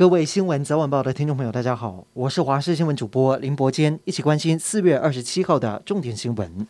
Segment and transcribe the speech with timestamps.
[0.00, 6.66] 各位新闻早晚报的听众朋友，大家好，我是华视新闻主播林伯坚，一起关心四月二十七号的重点新闻。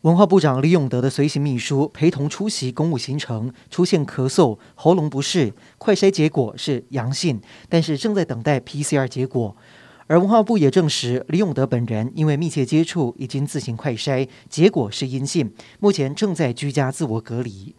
[0.00, 9.54] 文化部长李永德的随行秘书陪同出席公务行程，出现咳嗽、喉咙不适，快筛结果是阳性，但是正在等待 PCR 结果。
[10.06, 17.74] 而文化部也证实，李永德本人因为密切接触已经自行快筛，结果是阴性，目前正在居家自我隔离。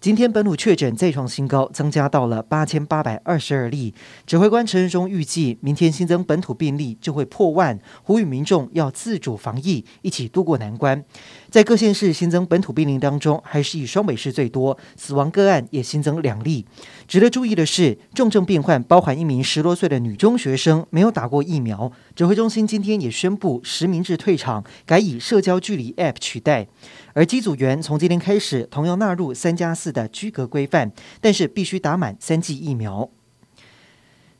[0.00, 3.92] 今天本土确诊再创新高，增加到了八千八百二十二例。
[4.24, 11.04] 指挥官陈时中预计，明天新增本土病例就会破万，呼吁民众要自主防疫，一起度过难关。
[11.50, 16.64] 在各县市新增本土病例当中，还是以双北市最多，死亡个案也新增两例。
[17.06, 21.92] 值得注意的是，重症病患包含一名十多岁的女中学生，没有打过疫苗。
[22.16, 26.66] 指挥中心今天也宣布实名制退场，改以社交距离 App 取代。
[27.12, 33.10] 而机组员从今天开始，同样纳入三加四的居格规范，但是必须打满三剂疫苗。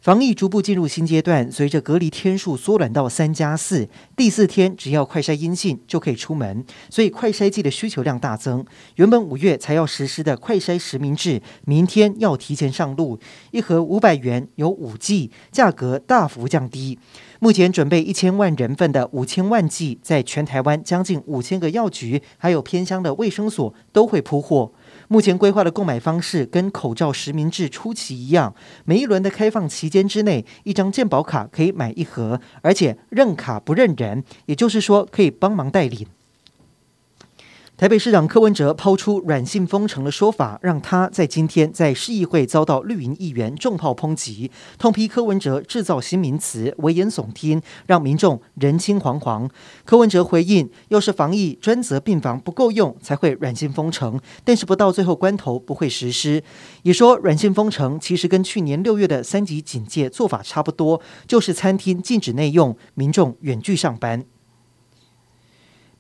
[0.01, 8.65] 防疫逐步进入新阶段，随着隔离天数缩短到三加四，第四天只要快筛阴性就可以出门，所以快筛剂的需求量大增。
[8.95, 16.99] 原本五月才要实施的快筛实名制，明天要提前上路，一盒五百元有五剂，价格大幅降低。
[17.39, 24.73] 目前准备一千万人份的五千万剂，在全台湾将近五千个药局，还有偏乡的卫生所都会铺货。
[25.13, 36.07] 目前规划的购买方式跟口罩实名制初期一样，每一轮的开放期间之内，一张健保卡可以买一盒，而且认卡不认人，也就是说可以帮忙代领。
[37.81, 49.49] 台北市长柯文哲抛出软性封城的说法，让他在今天在市议会遭到绿营议员重炮抨击，痛批柯文哲制造新名词，危言耸听，让民众人心惶惶。
[49.87, 56.43] 柯文哲回应，要是防疫专责病房不够用，才会软性封城，但是不到最后关头不会实施。
[56.83, 64.27] 也说软性封城其实跟去年六月的三级警戒做法差不多，就是餐厅禁止内用，民众远距上班。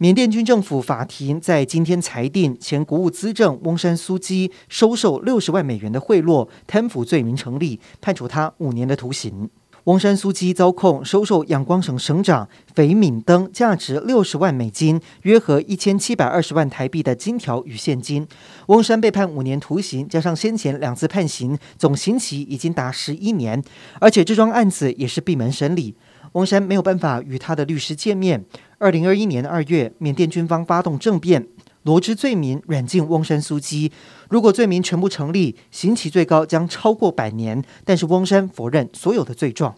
[0.03, 9.50] 缅甸军政府法庭在今天裁定，前国务资政翁山苏姬收受六十万美元的贿赂，贪腐罪名成立，判处他五年的徒刑。
[9.84, 18.27] 翁山苏姬遭控收受仰光省省长肥敏登价值六十万美金（约合一千七百二十万台币）的金条与现金。
[18.69, 23.62] 翁山被判五年徒刑，加上先前两次判刑，总刑期已经达十一年。
[24.00, 25.94] 而且这桩案子也是闭门审理，
[26.33, 28.43] 翁山没有办法与他的律师见面。
[28.80, 31.46] 二零二一年二月，缅甸军方发动政变，
[31.82, 33.92] 罗织罪名软禁翁山苏姬。
[34.30, 37.62] 如果罪名全部成立，刑期最高将超过百年。
[37.84, 39.74] 但是翁山否认所有的罪状。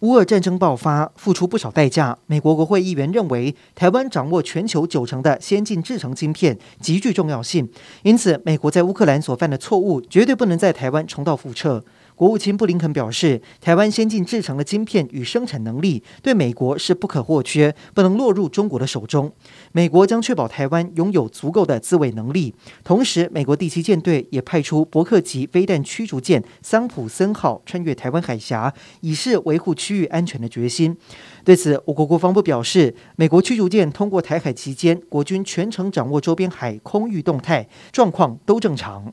[0.00, 2.18] 乌俄战争爆发，付出不少代价。
[2.26, 7.70] 美国国会议员认为，台湾掌握全球九成的先进制程晶片，极具重要性。
[8.02, 11.84] 因此，美国在乌克兰所犯的错误，绝对不能在台湾重蹈覆辙。
[12.16, 19.32] 国务卿布林肯表示，台湾先进制程的晶片与生产能力对美国是不可或缺，不能落入中国的手中。
[19.72, 22.54] 美国将确保台湾拥有足够的自卫能力。
[22.84, 30.96] 同时，美国第七舰队也派出伯克级飞弹驱逐舰桑普森号穿越台湾海峡，以示维护区域安全的决心。
[31.44, 39.12] 对此，我国国防部表示，美国驱逐舰通过台海期间，国军全程掌握周边海空域动态，状况都正常。